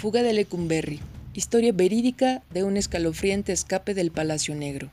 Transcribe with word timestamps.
Fuga 0.00 0.22
de 0.22 0.32
Lecumberri. 0.32 0.98
Historia 1.34 1.72
verídica 1.74 2.42
de 2.54 2.64
un 2.64 2.78
escalofriante 2.78 3.52
escape 3.52 3.92
del 3.92 4.10
Palacio 4.10 4.54
Negro. 4.54 4.90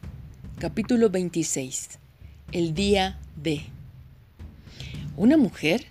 Capítulo 0.59 1.09
26. 1.09 1.91
El 2.51 2.73
día 2.73 3.17
D. 3.41 3.61
¿Una 5.15 5.37
mujer? 5.37 5.85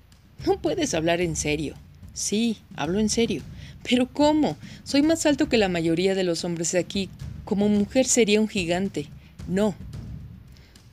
No 0.45 0.61
puedes 0.61 0.93
hablar 0.93 1.23
en 1.23 1.35
serio. 1.35 1.77
Sí, 2.13 2.59
hablo 2.75 2.99
en 2.99 3.09
serio. 3.09 3.41
Pero 3.89 4.07
¿cómo? 4.13 4.59
Soy 4.85 5.01
más 5.01 5.25
alto 5.25 5.49
que 5.49 5.57
la 5.57 5.71
mayoría 5.71 6.15
de 6.15 6.25
los 6.25 6.45
hombres 6.45 6.73
de 6.73 6.81
aquí. 6.81 7.09
Como 7.47 7.71
mujer 7.71 8.05
sería 8.05 8.39
un 8.39 8.49
gigante. 8.49 9.07
No. 9.49 9.75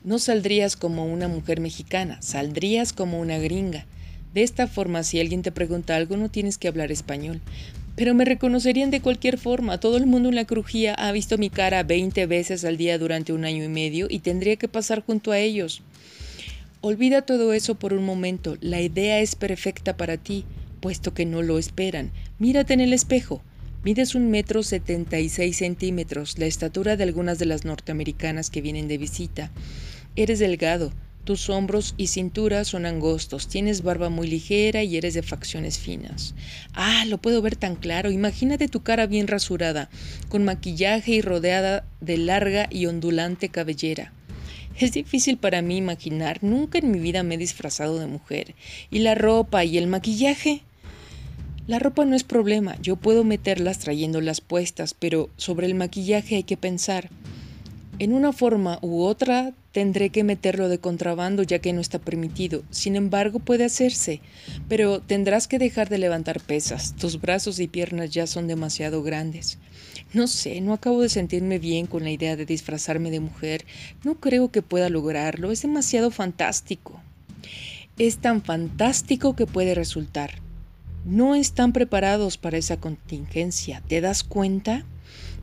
No 0.02 0.18
saldrías 0.18 0.76
como 0.76 1.04
una 1.04 1.28
mujer 1.28 1.60
mexicana, 1.60 2.22
saldrías 2.22 2.94
como 2.94 3.20
una 3.20 3.36
gringa. 3.36 3.84
De 4.32 4.42
esta 4.42 4.66
forma, 4.66 5.02
si 5.02 5.20
alguien 5.20 5.42
te 5.42 5.52
pregunta 5.52 5.94
algo, 5.94 6.16
no 6.16 6.30
tienes 6.30 6.56
que 6.56 6.68
hablar 6.68 6.90
español. 6.90 7.42
Pero 7.96 8.14
me 8.14 8.24
reconocerían 8.24 8.90
de 8.90 9.00
cualquier 9.00 9.38
forma. 9.38 9.78
Todo 9.78 9.96
el 9.96 10.06
mundo 10.06 10.28
en 10.28 10.34
la 10.34 10.44
crujía 10.44 10.94
ha 10.94 11.12
visto 11.12 11.38
mi 11.38 11.48
cara 11.48 11.82
20 11.84 12.26
veces 12.26 12.64
al 12.64 12.76
día 12.76 12.98
durante 12.98 13.32
un 13.32 13.44
año 13.44 13.62
y 13.62 13.68
medio 13.68 14.06
y 14.10 14.18
tendría 14.18 14.56
que 14.56 14.68
pasar 14.68 15.04
junto 15.04 15.30
a 15.30 15.38
ellos. 15.38 15.82
Olvida 16.80 17.22
todo 17.22 17.52
eso 17.52 17.76
por 17.76 17.92
un 17.92 18.04
momento. 18.04 18.56
La 18.60 18.80
idea 18.80 19.20
es 19.20 19.36
perfecta 19.36 19.96
para 19.96 20.16
ti, 20.16 20.44
puesto 20.80 21.14
que 21.14 21.24
no 21.24 21.40
lo 21.42 21.58
esperan. 21.58 22.10
Mírate 22.38 22.74
en 22.74 22.80
el 22.80 22.92
espejo. 22.92 23.42
Mides 23.84 24.14
un 24.14 24.30
metro 24.30 24.62
setenta 24.62 25.20
y 25.20 25.28
seis 25.28 25.58
centímetros, 25.58 26.38
la 26.38 26.46
estatura 26.46 26.96
de 26.96 27.04
algunas 27.04 27.38
de 27.38 27.46
las 27.46 27.64
norteamericanas 27.64 28.50
que 28.50 28.60
vienen 28.60 28.88
de 28.88 28.98
visita. 28.98 29.50
Eres 30.16 30.38
delgado, 30.38 30.90
tus 31.24 31.48
hombros 31.48 31.94
y 31.96 32.08
cintura 32.08 32.64
son 32.64 32.86
angostos, 32.86 33.48
tienes 33.48 33.82
barba 33.82 34.10
muy 34.10 34.26
ligera 34.26 34.82
y 34.82 34.96
eres 34.96 35.14
de 35.14 35.22
facciones 35.22 35.78
finas. 35.78 36.34
Ah, 36.74 37.04
lo 37.06 37.18
puedo 37.18 37.42
ver 37.42 37.56
tan 37.56 37.76
claro. 37.76 38.10
Imagínate 38.10 38.68
tu 38.68 38.82
cara 38.82 39.06
bien 39.06 39.26
rasurada, 39.26 39.90
con 40.28 40.44
maquillaje 40.44 41.12
y 41.12 41.22
rodeada 41.22 41.86
de 42.00 42.18
larga 42.18 42.68
y 42.70 42.86
ondulante 42.86 43.48
cabellera. 43.48 44.12
Es 44.78 44.92
difícil 44.92 45.38
para 45.38 45.62
mí 45.62 45.76
imaginar, 45.76 46.42
nunca 46.42 46.78
en 46.78 46.90
mi 46.90 46.98
vida 46.98 47.22
me 47.22 47.36
he 47.36 47.38
disfrazado 47.38 47.98
de 47.98 48.06
mujer. 48.06 48.54
¿Y 48.90 48.98
la 49.00 49.14
ropa 49.14 49.64
y 49.64 49.78
el 49.78 49.86
maquillaje? 49.86 50.62
La 51.66 51.78
ropa 51.78 52.04
no 52.04 52.14
es 52.14 52.24
problema, 52.24 52.76
yo 52.82 52.96
puedo 52.96 53.24
meterlas 53.24 53.78
trayéndolas 53.78 54.40
puestas, 54.40 54.92
pero 54.92 55.30
sobre 55.36 55.66
el 55.66 55.74
maquillaje 55.74 56.36
hay 56.36 56.42
que 56.42 56.56
pensar. 56.56 57.08
En 58.00 58.12
una 58.12 58.32
forma 58.32 58.80
u 58.82 59.02
otra 59.02 59.52
tendré 59.70 60.10
que 60.10 60.24
meterlo 60.24 60.68
de 60.68 60.78
contrabando 60.78 61.44
ya 61.44 61.60
que 61.60 61.72
no 61.72 61.80
está 61.80 62.00
permitido. 62.00 62.64
Sin 62.70 62.96
embargo, 62.96 63.38
puede 63.38 63.64
hacerse, 63.64 64.20
pero 64.68 65.00
tendrás 65.00 65.46
que 65.46 65.60
dejar 65.60 65.88
de 65.88 65.98
levantar 65.98 66.40
pesas. 66.40 66.96
Tus 66.96 67.20
brazos 67.20 67.60
y 67.60 67.68
piernas 67.68 68.10
ya 68.10 68.26
son 68.26 68.48
demasiado 68.48 69.04
grandes. 69.04 69.58
No 70.12 70.26
sé, 70.26 70.60
no 70.60 70.72
acabo 70.72 71.02
de 71.02 71.08
sentirme 71.08 71.60
bien 71.60 71.86
con 71.86 72.02
la 72.02 72.10
idea 72.10 72.34
de 72.34 72.46
disfrazarme 72.46 73.12
de 73.12 73.20
mujer. 73.20 73.64
No 74.02 74.16
creo 74.16 74.50
que 74.50 74.62
pueda 74.62 74.88
lograrlo. 74.88 75.52
Es 75.52 75.62
demasiado 75.62 76.10
fantástico. 76.10 77.00
Es 77.96 78.18
tan 78.18 78.42
fantástico 78.42 79.36
que 79.36 79.46
puede 79.46 79.74
resultar. 79.74 80.42
No 81.04 81.36
están 81.36 81.72
preparados 81.72 82.38
para 82.38 82.58
esa 82.58 82.78
contingencia. 82.78 83.82
¿Te 83.86 84.00
das 84.00 84.24
cuenta? 84.24 84.84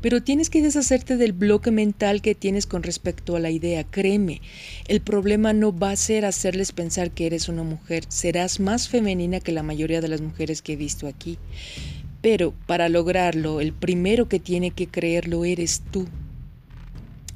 Pero 0.01 0.23
tienes 0.23 0.49
que 0.49 0.61
deshacerte 0.61 1.15
del 1.15 1.31
bloque 1.31 1.71
mental 1.71 2.21
que 2.21 2.35
tienes 2.35 2.65
con 2.65 2.83
respecto 2.83 3.35
a 3.35 3.39
la 3.39 3.51
idea. 3.51 3.83
Créeme, 3.83 4.41
el 4.87 5.01
problema 5.01 5.53
no 5.53 5.77
va 5.77 5.91
a 5.91 5.95
ser 5.95 6.25
hacerles 6.25 6.71
pensar 6.71 7.11
que 7.11 7.27
eres 7.27 7.47
una 7.47 7.63
mujer, 7.63 8.05
serás 8.09 8.59
más 8.59 8.89
femenina 8.89 9.39
que 9.39 9.51
la 9.51 9.63
mayoría 9.63 10.01
de 10.01 10.07
las 10.07 10.21
mujeres 10.21 10.61
que 10.61 10.73
he 10.73 10.77
visto 10.77 11.07
aquí. 11.07 11.37
Pero 12.21 12.53
para 12.67 12.89
lograrlo, 12.89 13.61
el 13.61 13.73
primero 13.73 14.27
que 14.27 14.39
tiene 14.39 14.71
que 14.71 14.87
creerlo 14.87 15.45
eres 15.45 15.81
tú. 15.91 16.07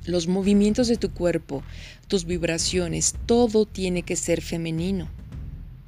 Los 0.06 0.28
movimientos 0.28 0.88
de 0.88 0.98
tu 0.98 1.12
cuerpo, 1.12 1.64
tus 2.08 2.26
vibraciones, 2.26 3.16
todo 3.26 3.66
tiene 3.66 4.04
que 4.04 4.16
ser 4.16 4.42
femenino. 4.42 5.10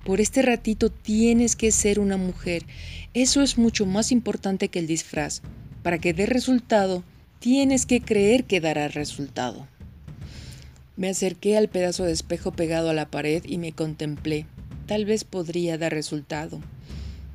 Por 0.04 0.22
este 0.22 0.42
ratito 0.42 0.90
tienes 0.90 1.56
que 1.56 1.72
ser 1.72 2.00
una 2.00 2.18
mujer. 2.18 2.64
Eso 3.14 3.42
es 3.42 3.58
mucho 3.58 3.86
más 3.86 4.12
importante 4.12 4.70
que 4.70 4.80
el 4.80 4.88
disfraz. 4.88 5.42
Para 5.88 6.00
que 6.00 6.14
dé 6.14 6.26
resultado, 6.26 7.02
tienes 7.40 7.86
que 7.86 8.02
creer 8.02 8.44
que 8.44 8.60
dará 8.60 8.90
resultado. 8.90 9.66
Me 10.98 11.08
acerqué 11.08 11.56
al 11.56 11.70
pedazo 11.70 12.04
de 12.04 12.12
espejo 12.12 12.52
pegado 12.52 12.90
a 12.90 12.94
la 12.94 13.10
pared 13.10 13.42
y 13.46 13.58
me 13.58 13.72
contemplé. 13.72 14.48
Tal 14.86 15.06
vez 15.06 15.24
podría 15.24 15.78
dar 15.78 15.94
resultado. 15.94 16.60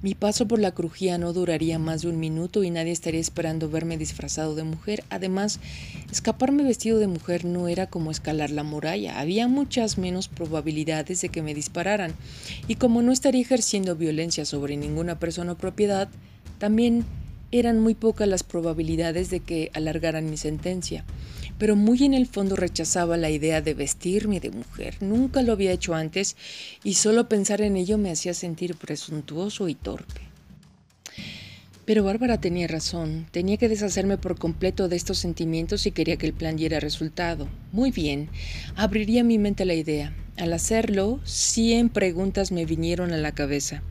Mi 0.03 0.15
paso 0.15 0.47
por 0.47 0.59
la 0.59 0.73
crujía 0.73 1.17
no 1.17 1.33
duraría 1.33 1.79
más 1.79 2.03
de 2.03 2.09
un 2.09 2.21
minuto 2.21 2.63
y 2.63 2.69
nadie 2.69 2.93
estaría 2.93 3.23
esperando 3.23 3.71
verme 3.71 3.97
disfrazado 3.97 4.55
de 4.55 4.65
mujer. 4.65 5.03
Además, 5.09 5.59
escaparme 6.11 6.63
vestido 6.63 6.99
de 6.99 7.07
mujer 7.07 7.47
no 7.47 7.69
era 7.69 7.87
como 7.87 8.11
escalar 8.11 8.51
la 8.51 8.65
muralla. 8.65 9.19
Había 9.19 9.49
muchas 9.49 9.97
menos 9.97 10.29
probabilidades 10.29 11.23
de 11.23 11.31
que 11.31 11.41
me 11.41 11.55
dispararan. 11.55 12.13
Y 12.69 12.75
como 12.75 13.01
no 13.01 13.13
estaría 13.13 13.41
ejerciendo 13.41 13.97
violencia 13.97 14.45
sobre 14.45 14.77
ninguna 14.77 15.19
persona 15.19 15.53
o 15.53 15.57
propiedad, 15.57 16.11
también 16.59 17.07
eran 17.53 17.79
muy 17.79 17.95
pocas 17.95 18.27
las 18.27 18.43
probabilidades 18.43 19.31
de 19.31 19.41
que 19.41 19.71
alargaran 19.75 20.29
mi 20.29 20.37
sentencia, 20.37 21.05
pero 21.59 21.77
muy 21.77 22.03
en 22.03 22.15
el 22.15 22.27
fondo 22.27 22.57
rechazaba 22.57 23.17
la 23.17 23.31
idea 23.31 23.61
de 23.61 23.75
vestirme 23.75 24.41
de 24.41 24.51
mujer. 24.51 24.97
Nunca 25.01 25.43
lo 25.43 25.53
había 25.53 25.71
hecho 25.71 25.95
antes 25.95 26.37
y 26.83 26.95
solo 26.95 27.29
pensar 27.29 27.61
en 27.61 27.77
ello 27.77 27.99
me 27.99 28.11
hacía 28.11 28.35
sentir 28.35 28.75
presuntuoso 28.75 29.69
y 29.69 29.75
torpe. 29.75 30.23
Pero 31.85 32.05
Bárbara 32.05 32.41
tenía 32.41 32.69
razón, 32.69 33.27
tenía 33.33 33.57
que 33.57 33.69
deshacerme 33.69 34.17
por 34.17 34.39
completo 34.39 34.89
de 34.89 34.97
estos 34.97 35.19
sentimientos 35.19 35.85
y 35.85 35.91
quería 35.91 36.17
que 36.17 36.27
el 36.27 36.33
plan 36.33 36.57
diera 36.57 36.81
resultado. 36.81 37.49
Muy 37.73 37.91
bien, 37.91 38.31
abriría 38.77 39.25
mi 39.25 39.37
mente 39.37 39.65
la 39.65 39.75
idea. 39.75 40.15
Al 40.37 40.53
hacerlo, 40.53 41.21
cien 41.25 41.91
preguntas 41.91 42.53
me 42.53 42.65
vinieron 42.65 43.13
a 43.13 43.19
la 43.19 43.33
cabeza. 43.33 43.83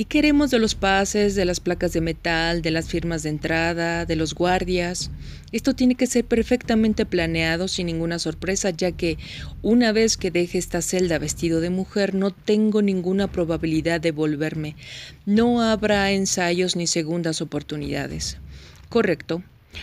¿Y 0.00 0.06
queremos 0.06 0.50
de 0.50 0.58
los 0.58 0.74
pases, 0.74 1.34
de 1.34 1.44
las 1.44 1.60
placas 1.60 1.92
de 1.92 2.00
metal, 2.00 2.62
de 2.62 2.70
las 2.70 2.88
firmas 2.88 3.22
de 3.22 3.28
entrada, 3.28 4.06
de 4.06 4.16
los 4.16 4.32
guardias? 4.34 5.10
Esto 5.52 5.74
tiene 5.74 5.94
que 5.94 6.06
ser 6.06 6.24
perfectamente 6.24 7.04
planeado 7.04 7.68
sin 7.68 7.88
ninguna 7.88 8.18
sorpresa, 8.18 8.70
ya 8.70 8.92
que 8.92 9.18
una 9.60 9.92
vez 9.92 10.16
que 10.16 10.30
deje 10.30 10.56
esta 10.56 10.80
celda 10.80 11.18
vestido 11.18 11.60
de 11.60 11.68
mujer 11.68 12.14
no 12.14 12.30
tengo 12.30 12.80
ninguna 12.80 13.30
probabilidad 13.30 14.00
de 14.00 14.12
volverme. 14.12 14.74
No 15.26 15.60
habrá 15.60 16.10
ensayos 16.12 16.76
ni 16.76 16.86
segundas 16.86 17.42
oportunidades. 17.42 18.38
Correcto. 18.88 19.42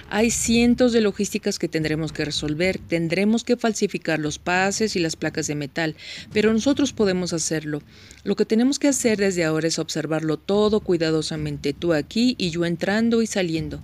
Hay 0.09 0.31
cientos 0.31 0.93
de 0.93 1.01
logísticas 1.01 1.59
que 1.59 1.67
tendremos 1.67 2.13
que 2.13 2.23
resolver, 2.23 2.77
tendremos 2.77 3.43
que 3.43 3.57
falsificar 3.57 4.19
los 4.19 4.39
pases 4.39 4.95
y 4.95 4.99
las 4.99 5.17
placas 5.17 5.47
de 5.47 5.55
metal, 5.55 5.97
pero 6.31 6.53
nosotros 6.53 6.93
podemos 6.93 7.33
hacerlo. 7.33 7.81
Lo 8.23 8.37
que 8.37 8.45
tenemos 8.45 8.79
que 8.79 8.87
hacer 8.87 9.17
desde 9.17 9.43
ahora 9.43 9.67
es 9.67 9.79
observarlo 9.79 10.37
todo 10.37 10.79
cuidadosamente, 10.79 11.73
tú 11.73 11.93
aquí 11.93 12.35
y 12.37 12.51
yo 12.51 12.63
entrando 12.63 13.21
y 13.21 13.27
saliendo. 13.27 13.81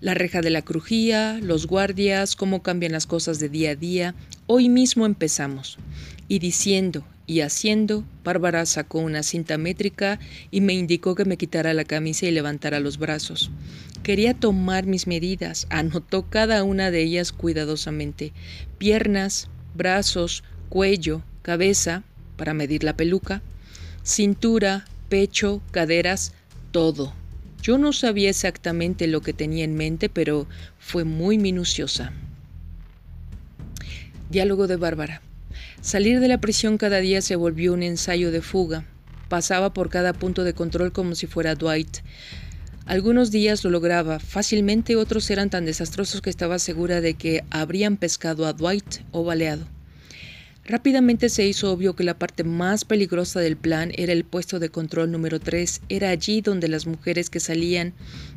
La 0.00 0.14
reja 0.14 0.40
de 0.40 0.50
la 0.50 0.62
crujía, 0.62 1.38
los 1.42 1.66
guardias, 1.66 2.36
cómo 2.36 2.62
cambian 2.62 2.92
las 2.92 3.06
cosas 3.06 3.38
de 3.38 3.50
día 3.50 3.72
a 3.72 3.76
día. 3.76 4.14
Hoy 4.46 4.70
mismo 4.70 5.04
empezamos. 5.04 5.76
Y 6.26 6.38
diciendo 6.38 7.04
y 7.26 7.40
haciendo, 7.40 8.04
Bárbara 8.24 8.64
sacó 8.66 8.98
una 9.00 9.22
cinta 9.22 9.58
métrica 9.58 10.20
y 10.50 10.60
me 10.60 10.74
indicó 10.74 11.14
que 11.14 11.24
me 11.24 11.36
quitara 11.36 11.74
la 11.74 11.84
camisa 11.84 12.26
y 12.26 12.30
levantara 12.30 12.80
los 12.80 12.98
brazos. 12.98 13.50
Quería 14.02 14.34
tomar 14.34 14.86
mis 14.86 15.06
medidas, 15.06 15.66
anotó 15.70 16.28
cada 16.28 16.62
una 16.62 16.90
de 16.90 17.02
ellas 17.02 17.32
cuidadosamente. 17.32 18.32
Piernas, 18.78 19.48
brazos, 19.74 20.44
cuello, 20.68 21.22
cabeza, 21.42 22.04
para 22.36 22.54
medir 22.54 22.84
la 22.84 22.96
peluca, 22.96 23.42
cintura, 24.04 24.84
pecho, 25.08 25.60
caderas, 25.72 26.32
todo. 26.70 27.12
Yo 27.62 27.78
no 27.78 27.92
sabía 27.92 28.30
exactamente 28.30 29.08
lo 29.08 29.22
que 29.22 29.32
tenía 29.32 29.64
en 29.64 29.74
mente, 29.74 30.08
pero 30.08 30.46
fue 30.78 31.02
muy 31.02 31.38
minuciosa. 31.38 32.12
Diálogo 34.30 34.68
de 34.68 34.76
Bárbara. 34.76 35.22
Salir 35.80 36.20
de 36.20 36.28
la 36.28 36.40
prisión 36.40 36.78
cada 36.78 36.98
día 36.98 37.22
se 37.22 37.36
volvió 37.36 37.72
un 37.72 37.82
ensayo 37.82 38.30
de 38.30 38.42
fuga. 38.42 38.84
Pasaba 39.28 39.72
por 39.72 39.90
cada 39.90 40.12
punto 40.12 40.44
de 40.44 40.54
control 40.54 40.92
como 40.92 41.14
si 41.14 41.26
fuera 41.26 41.54
Dwight. 41.54 41.98
Algunos 42.86 43.30
días 43.30 43.64
lo 43.64 43.70
lograba 43.70 44.20
fácilmente, 44.20 44.96
otros 44.96 45.28
eran 45.30 45.50
tan 45.50 45.64
desastrosos 45.64 46.22
que 46.22 46.30
estaba 46.30 46.58
segura 46.58 47.00
de 47.00 47.14
que 47.14 47.44
habrían 47.50 47.96
pescado 47.96 48.46
a 48.46 48.52
Dwight 48.52 49.00
o 49.10 49.24
baleado. 49.24 49.75
Rápidamente 50.68 51.28
se 51.28 51.46
hizo 51.46 51.70
obvio 51.70 51.94
que 51.94 52.02
la 52.02 52.18
parte 52.18 52.42
más 52.42 52.84
peligrosa 52.84 53.38
del 53.38 53.56
plan 53.56 53.92
era 53.94 54.12
el 54.12 54.24
puesto 54.24 54.58
de 54.58 54.68
control 54.68 55.12
número 55.12 55.38
3. 55.38 55.82
Era 55.88 56.10
allí 56.10 56.40
donde 56.40 56.66
las 56.66 56.88
mujeres 56.88 57.30
que 57.30 57.38
salían 57.38 57.92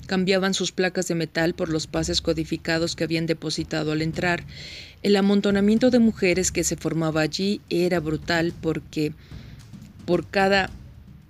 cambiaban 0.06 0.54
sus 0.54 0.72
placas 0.72 1.08
de 1.08 1.16
metal 1.16 1.56
por 1.56 1.70
los 1.70 1.88
pases 1.88 2.22
codificados 2.22 2.96
que 2.96 3.04
habían 3.04 3.26
depositado 3.26 3.94
al 3.94 4.04
entrar. 4.04 4.44
El 5.02 5.16
amontonamiento 5.16 5.90
de 5.90 5.98
mujeres 5.98 6.52
que 6.52 6.64
se 6.64 6.76
formaba 6.76 7.22
allí 7.22 7.62
era 7.72 8.00
brutal 8.00 8.54
porque 8.62 9.12
por 10.06 10.28
cada 10.28 10.70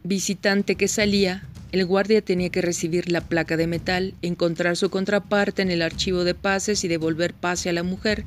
visitante 0.03 0.75
que 0.75 0.89
salía 0.89 1.43
El 1.71 1.85
guardia 1.85 2.21
tenía 2.21 2.49
que 2.49 2.61
recibir 2.61 3.11
la 3.11 3.21
placa 3.21 3.55
de 3.55 3.67
metal, 3.67 4.15
encontrar 4.21 4.75
su 4.75 4.89
contraparte 4.89 5.61
en 5.61 5.69
el 5.69 5.81
archivo 5.81 6.23
de 6.23 6.33
pases 6.33 6.83
y 6.83 6.87
devolver 6.87 7.33
pase 7.33 7.69
a 7.69 7.73
la 7.73 7.83
mujer, 7.83 8.25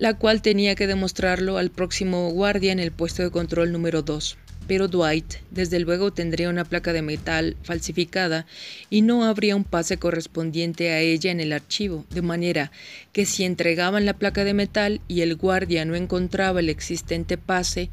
la 0.00 0.14
cual 0.14 0.40
tenía 0.40 0.74
que 0.74 0.86
demostrarlo 0.86 1.58
al 1.58 1.70
próximo 1.70 2.30
guardia 2.30 2.72
en 2.72 2.80
el 2.80 2.90
puesto 2.90 3.22
de 3.22 3.30
control 3.30 3.70
número 3.70 4.00
2 4.00 4.38
pero 4.66 4.86
Dwight 4.86 5.34
desde 5.50 5.80
luego 5.80 6.12
tendría 6.12 6.48
una 6.48 6.64
placa 6.64 6.92
de 6.92 7.02
metal 7.02 7.56
falsificada 7.64 8.46
y 8.88 9.02
no 9.02 9.24
habría 9.24 9.56
un 9.56 9.64
pase 9.64 9.96
correspondiente 9.96 10.92
a 10.92 11.00
ella 11.00 11.32
en 11.32 11.40
el 11.40 11.52
archivo, 11.52 12.04
de 12.10 12.22
manera 12.22 12.70
que 13.12 13.26
si 13.26 13.42
entregaban 13.42 14.06
la 14.06 14.14
placa 14.14 14.44
de 14.44 14.54
metal 14.54 15.00
y 15.08 15.22
el 15.22 15.34
guardia 15.34 15.84
no 15.84 15.96
encontraba 15.96 16.60
el 16.60 16.68
existente 16.68 17.36
pase, 17.36 17.90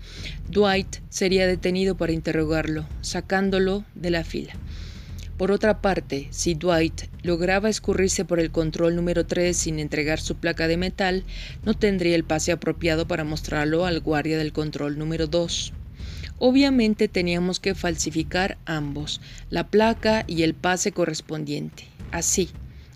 Dwight 0.52 0.98
sería 1.10 1.48
detenido 1.48 1.98
para 1.98 2.14
interrogarlo, 2.14 2.88
sacándolo 3.02 3.84
de 3.96 4.12
la 4.12 4.24
fila. 4.24 4.54
Por 5.38 5.52
otra 5.52 5.82
parte, 5.82 6.28
si 6.32 6.56
Dwight 6.56 7.04
lograba 7.22 7.70
escurrirse 7.70 8.26
por 8.26 8.40
el 8.40 8.50
control 8.50 8.96
número 8.96 9.28
3 9.28 9.56
sin 9.56 9.78
entregar 9.78 10.20
su 10.20 10.36
placa 10.36 10.68
de 10.68 10.78
metal, 10.78 11.26
no 11.64 11.76
tendría 11.76 12.16
el 12.16 12.24
pase 12.24 12.52
apropiado 12.52 13.08
para 13.08 13.24
mostrarlo 13.24 13.86
al 13.86 14.00
guardia 14.00 14.40
del 14.40 14.52
control 14.52 14.98
número 14.98 15.28
2. 15.28 15.74
Obviamente 16.40 17.08
teníamos 17.08 17.60
que 17.60 17.76
falsificar 17.76 18.58
ambos, 18.66 19.22
la 19.52 19.68
placa 19.68 20.24
y 20.26 20.42
el 20.42 20.56
pase 20.56 20.92
correspondiente. 20.92 21.86
Así, 22.12 22.50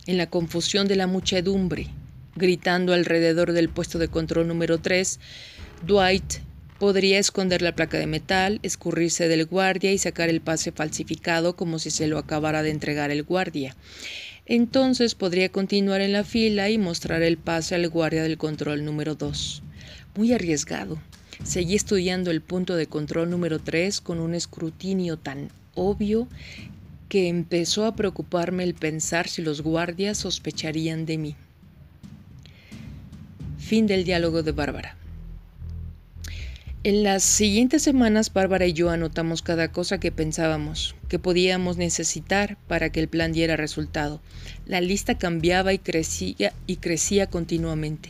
en 0.07 0.17
la 0.17 0.27
confusión 0.27 0.87
de 0.87 0.95
la 0.95 1.05
muchedumbre, 1.05 1.87
gritando 2.35 2.93
alrededor 2.93 3.51
del 3.51 3.69
puesto 3.69 3.99
de 3.99 4.07
control 4.07 4.47
número 4.47 4.79
3, 4.79 5.19
Dwight 5.85 6.33
podría 6.81 7.19
esconder 7.19 7.61
la 7.61 7.75
placa 7.75 7.99
de 7.99 8.07
metal, 8.07 8.59
escurrirse 8.63 9.27
del 9.27 9.45
guardia 9.45 9.91
y 9.91 9.99
sacar 9.99 10.29
el 10.29 10.41
pase 10.41 10.71
falsificado 10.71 11.55
como 11.55 11.77
si 11.77 11.91
se 11.91 12.07
lo 12.07 12.17
acabara 12.17 12.63
de 12.63 12.71
entregar 12.71 13.11
el 13.11 13.21
guardia. 13.21 13.75
Entonces 14.47 15.13
podría 15.13 15.49
continuar 15.49 16.01
en 16.01 16.11
la 16.11 16.23
fila 16.23 16.71
y 16.71 16.79
mostrar 16.79 17.21
el 17.21 17.37
pase 17.37 17.75
al 17.75 17.87
guardia 17.87 18.23
del 18.23 18.39
control 18.39 18.83
número 18.83 19.13
2. 19.13 19.61
Muy 20.15 20.33
arriesgado. 20.33 20.97
Seguí 21.43 21.75
estudiando 21.75 22.31
el 22.31 22.41
punto 22.41 22.75
de 22.75 22.87
control 22.87 23.29
número 23.29 23.59
3 23.59 24.01
con 24.01 24.19
un 24.19 24.33
escrutinio 24.33 25.17
tan 25.17 25.51
obvio 25.75 26.27
que 27.09 27.27
empezó 27.27 27.85
a 27.85 27.95
preocuparme 27.95 28.63
el 28.63 28.73
pensar 28.73 29.27
si 29.27 29.43
los 29.43 29.61
guardias 29.61 30.17
sospecharían 30.17 31.05
de 31.05 31.19
mí. 31.19 31.35
Fin 33.59 33.85
del 33.85 34.03
diálogo 34.03 34.41
de 34.41 34.51
Bárbara. 34.51 34.97
En 36.83 37.03
las 37.03 37.21
siguientes 37.21 37.83
semanas, 37.83 38.33
Bárbara 38.33 38.65
y 38.65 38.73
yo 38.73 38.89
anotamos 38.89 39.43
cada 39.43 39.71
cosa 39.71 39.99
que 39.99 40.11
pensábamos, 40.11 40.95
que 41.09 41.19
podíamos 41.19 41.77
necesitar 41.77 42.57
para 42.67 42.91
que 42.91 42.99
el 42.99 43.07
plan 43.07 43.33
diera 43.33 43.55
resultado. 43.55 44.19
La 44.65 44.81
lista 44.81 45.15
cambiaba 45.15 45.73
y 45.73 45.77
crecía 45.77 46.53
y 46.65 46.77
crecía 46.77 47.27
continuamente, 47.27 48.09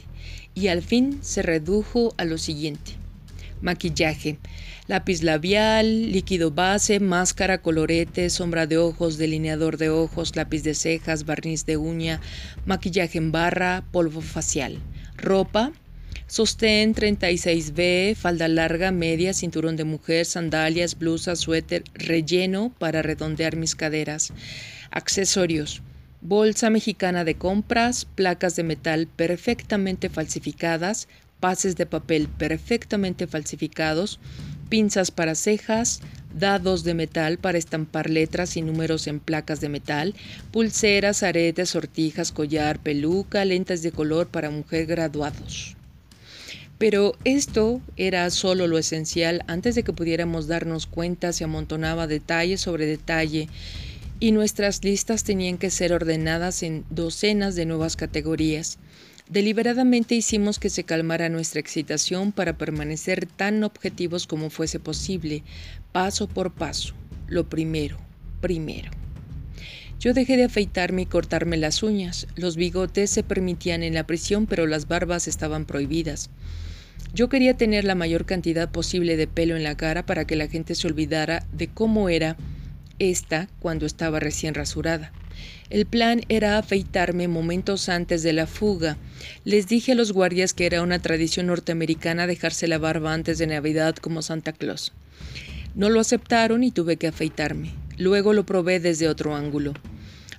y 0.55 0.67
al 0.67 0.81
fin 0.81 1.19
se 1.21 1.41
redujo 1.41 2.13
a 2.15 2.23
lo 2.23 2.37
siguiente 2.37 2.93
maquillaje, 3.61 4.37
lápiz 4.87 5.21
labial, 5.21 6.11
líquido 6.11 6.51
base, 6.51 6.99
máscara, 6.99 7.61
colorete, 7.61 8.29
sombra 8.29 8.67
de 8.67 8.77
ojos, 8.77 9.17
delineador 9.17 9.77
de 9.77 9.89
ojos, 9.89 10.35
lápiz 10.35 10.63
de 10.63 10.73
cejas, 10.73 11.25
barniz 11.25 11.65
de 11.65 11.77
uña, 11.77 12.19
maquillaje 12.65 13.17
en 13.17 13.31
barra, 13.31 13.83
polvo 13.91 14.21
facial, 14.21 14.79
ropa, 15.15 15.71
sostén 16.31 16.95
36B, 16.95 18.15
falda 18.15 18.47
larga, 18.47 18.93
media, 18.93 19.33
cinturón 19.33 19.75
de 19.75 19.83
mujer, 19.83 20.25
sandalias, 20.25 20.97
blusa, 20.97 21.35
suéter, 21.35 21.83
relleno 21.93 22.73
para 22.79 23.01
redondear 23.01 23.57
mis 23.57 23.75
caderas, 23.75 24.31
accesorios, 24.91 25.81
bolsa 26.21 26.69
mexicana 26.69 27.25
de 27.25 27.35
compras, 27.35 28.05
placas 28.05 28.55
de 28.55 28.63
metal 28.63 29.07
perfectamente 29.13 30.07
falsificadas, 30.07 31.09
pases 31.41 31.75
de 31.75 31.85
papel 31.85 32.29
perfectamente 32.29 33.27
falsificados, 33.27 34.21
pinzas 34.69 35.11
para 35.11 35.35
cejas, 35.35 35.99
dados 36.33 36.85
de 36.85 36.93
metal 36.93 37.39
para 37.39 37.57
estampar 37.57 38.09
letras 38.09 38.55
y 38.55 38.61
números 38.61 39.07
en 39.07 39.19
placas 39.19 39.59
de 39.59 39.67
metal, 39.67 40.15
pulseras, 40.51 41.23
aretes, 41.23 41.71
sortijas, 41.71 42.31
collar, 42.31 42.79
peluca, 42.79 43.43
lentes 43.43 43.81
de 43.81 43.91
color 43.91 44.27
para 44.27 44.49
mujer 44.49 44.85
graduados. 44.85 45.75
Pero 46.81 47.15
esto 47.25 47.79
era 47.95 48.27
solo 48.31 48.65
lo 48.65 48.79
esencial 48.79 49.43
antes 49.45 49.75
de 49.75 49.83
que 49.83 49.93
pudiéramos 49.93 50.47
darnos 50.47 50.87
cuenta 50.87 51.31
se 51.31 51.43
amontonaba 51.43 52.07
detalle 52.07 52.57
sobre 52.57 52.87
detalle 52.87 53.49
y 54.19 54.31
nuestras 54.31 54.83
listas 54.83 55.23
tenían 55.23 55.59
que 55.59 55.69
ser 55.69 55.93
ordenadas 55.93 56.63
en 56.63 56.83
docenas 56.89 57.53
de 57.53 57.67
nuevas 57.67 57.95
categorías. 57.95 58.79
Deliberadamente 59.29 60.15
hicimos 60.15 60.57
que 60.57 60.71
se 60.71 60.83
calmara 60.83 61.29
nuestra 61.29 61.59
excitación 61.59 62.31
para 62.31 62.57
permanecer 62.57 63.27
tan 63.27 63.63
objetivos 63.63 64.25
como 64.25 64.49
fuese 64.49 64.79
posible, 64.79 65.43
paso 65.91 66.27
por 66.27 66.51
paso. 66.51 66.95
Lo 67.27 67.47
primero, 67.47 67.99
primero. 68.41 68.89
Yo 69.99 70.15
dejé 70.15 70.35
de 70.35 70.45
afeitarme 70.45 71.03
y 71.03 71.05
cortarme 71.05 71.57
las 71.57 71.83
uñas. 71.83 72.25
Los 72.35 72.55
bigotes 72.55 73.11
se 73.11 73.21
permitían 73.21 73.83
en 73.83 73.93
la 73.93 74.07
prisión, 74.07 74.47
pero 74.47 74.65
las 74.65 74.87
barbas 74.87 75.27
estaban 75.27 75.65
prohibidas. 75.65 76.31
Yo 77.13 77.27
quería 77.27 77.57
tener 77.57 77.83
la 77.83 77.95
mayor 77.95 78.25
cantidad 78.25 78.71
posible 78.71 79.17
de 79.17 79.27
pelo 79.27 79.57
en 79.57 79.63
la 79.63 79.75
cara 79.75 80.05
para 80.05 80.25
que 80.25 80.37
la 80.37 80.47
gente 80.47 80.75
se 80.75 80.87
olvidara 80.87 81.45
de 81.51 81.67
cómo 81.67 82.07
era 82.07 82.37
esta 82.99 83.49
cuando 83.59 83.85
estaba 83.85 84.19
recién 84.21 84.53
rasurada. 84.53 85.11
El 85.69 85.85
plan 85.85 86.21
era 86.29 86.57
afeitarme 86.57 87.27
momentos 87.27 87.89
antes 87.89 88.23
de 88.23 88.31
la 88.31 88.47
fuga. 88.47 88.97
Les 89.43 89.67
dije 89.67 89.91
a 89.91 89.95
los 89.95 90.13
guardias 90.13 90.53
que 90.53 90.65
era 90.65 90.81
una 90.81 90.99
tradición 90.99 91.47
norteamericana 91.47 92.27
dejarse 92.27 92.67
la 92.67 92.77
barba 92.77 93.13
antes 93.13 93.37
de 93.37 93.47
Navidad 93.47 93.95
como 93.95 94.21
Santa 94.21 94.53
Claus. 94.53 94.93
No 95.75 95.89
lo 95.89 95.99
aceptaron 95.99 96.63
y 96.63 96.71
tuve 96.71 96.97
que 96.97 97.07
afeitarme. 97.07 97.71
Luego 97.97 98.33
lo 98.33 98.45
probé 98.45 98.79
desde 98.79 99.09
otro 99.09 99.35
ángulo. 99.35 99.73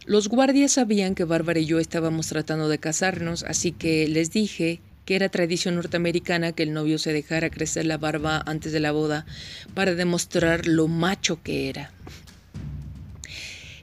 Los 0.04 0.28
guardias 0.28 0.72
sabían 0.72 1.14
que 1.14 1.24
Bárbara 1.24 1.60
y 1.60 1.66
yo 1.66 1.78
estábamos 1.78 2.28
tratando 2.28 2.68
de 2.68 2.78
casarnos, 2.78 3.44
así 3.44 3.72
que 3.72 4.08
les 4.08 4.30
dije 4.30 4.80
que 5.04 5.16
era 5.16 5.28
tradición 5.28 5.74
norteamericana 5.76 6.52
que 6.52 6.62
el 6.62 6.72
novio 6.72 6.98
se 6.98 7.12
dejara 7.12 7.50
crecer 7.50 7.86
la 7.86 7.98
barba 7.98 8.42
antes 8.46 8.72
de 8.72 8.80
la 8.80 8.92
boda 8.92 9.26
para 9.74 9.94
demostrar 9.94 10.66
lo 10.66 10.88
macho 10.88 11.42
que 11.42 11.68
era. 11.68 11.90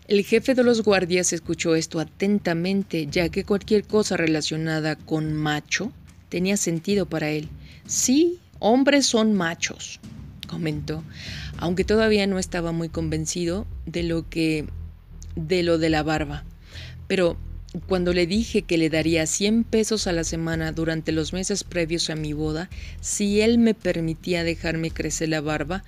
El 0.07 0.23
jefe 0.25 0.55
de 0.55 0.63
los 0.63 0.81
guardias 0.81 1.33
escuchó 1.33 1.75
esto 1.75 1.99
atentamente, 1.99 3.05
ya 3.05 3.29
que 3.29 3.43
cualquier 3.43 3.83
cosa 3.83 4.17
relacionada 4.17 4.95
con 4.95 5.33
macho 5.33 5.91
tenía 6.29 6.57
sentido 6.57 7.05
para 7.05 7.29
él. 7.29 7.47
Sí, 7.85 8.39
hombres 8.57 9.05
son 9.05 9.35
machos, 9.35 9.99
comentó, 10.47 11.03
aunque 11.57 11.83
todavía 11.83 12.25
no 12.25 12.39
estaba 12.39 12.71
muy 12.71 12.89
convencido 12.89 13.67
de 13.85 14.03
lo 14.03 14.27
que 14.27 14.65
de 15.35 15.61
lo 15.63 15.77
de 15.77 15.89
la 15.89 16.01
barba. 16.01 16.43
Pero 17.07 17.37
cuando 17.87 18.13
le 18.13 18.25
dije 18.25 18.63
que 18.63 18.77
le 18.77 18.89
daría 18.89 19.27
100 19.27 19.63
pesos 19.63 20.07
a 20.07 20.11
la 20.11 20.23
semana 20.23 20.71
durante 20.71 21.11
los 21.11 21.33
meses 21.33 21.63
previos 21.63 22.09
a 22.09 22.15
mi 22.15 22.33
boda, 22.33 22.69
si 22.99 23.41
él 23.41 23.59
me 23.59 23.75
permitía 23.75 24.43
dejarme 24.43 24.89
crecer 24.89 25.29
la 25.29 25.41
barba, 25.41 25.83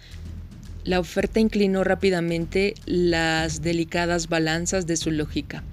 la 0.84 1.00
oferta 1.00 1.40
inclinó 1.40 1.84
rápidamente 1.84 2.74
las 2.86 3.62
delicadas 3.62 4.30
balanzas 4.30 4.88
de 4.88 4.98
su 4.98 5.12
lógica. 5.12 5.64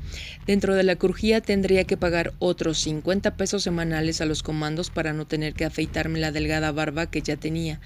Dentro 0.46 0.74
de 0.74 0.82
la 0.82 0.96
crujía 0.96 1.40
tendría 1.40 1.84
que 1.84 1.96
pagar 1.96 2.34
otros 2.38 2.78
50 2.80 3.36
pesos 3.36 3.62
semanales 3.62 4.20
a 4.20 4.26
los 4.26 4.42
comandos 4.42 4.90
para 4.90 5.12
no 5.12 5.26
tener 5.26 5.54
que 5.54 5.64
afeitarme 5.64 6.18
la 6.18 6.32
delgada 6.32 6.72
barba 6.72 7.10
que 7.10 7.22
ya 7.22 7.36
tenía. 7.36 7.80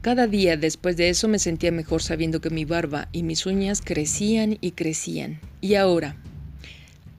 Cada 0.00 0.26
día 0.26 0.56
después 0.56 0.96
de 0.96 1.08
eso 1.08 1.28
me 1.28 1.38
sentía 1.38 1.70
mejor 1.70 2.02
sabiendo 2.02 2.40
que 2.40 2.50
mi 2.50 2.64
barba 2.64 3.08
y 3.12 3.22
mis 3.22 3.46
uñas 3.46 3.80
crecían 3.80 4.58
y 4.60 4.72
crecían. 4.72 5.40
Y 5.60 5.74
ahora, 5.74 6.16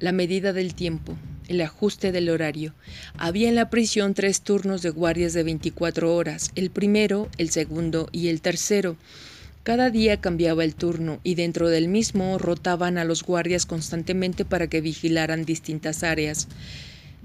la 0.04 0.12
medida 0.12 0.52
del 0.52 0.76
tiempo, 0.76 1.16
el 1.48 1.62
ajuste 1.62 2.12
del 2.12 2.30
horario. 2.30 2.74
Había 3.18 3.48
en 3.48 3.56
la 3.56 3.70
prisión 3.70 4.14
tres 4.14 4.42
turnos 4.42 4.82
de 4.82 4.90
guardias 4.90 5.32
de 5.32 5.44
24 5.44 6.14
horas, 6.14 6.52
el 6.56 6.72
primero, 6.72 7.30
el 7.38 7.52
segundo 7.52 8.10
y 8.12 8.28
el 8.28 8.42
tercero. 8.42 8.98
Cada 9.64 9.90
día 9.92 10.20
cambiaba 10.20 10.66
el 10.66 10.76
turno 10.76 11.22
y 11.24 11.36
dentro 11.36 11.70
del 11.70 11.88
mismo 11.88 12.38
rotaban 12.38 12.98
a 12.98 13.06
los 13.06 13.24
guardias 13.24 13.66
constantemente 13.66 14.44
para 14.44 14.68
que 14.68 14.82
vigilaran 14.82 15.46
distintas 15.46 16.04
áreas. 16.04 16.50